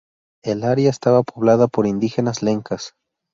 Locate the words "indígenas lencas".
1.85-2.95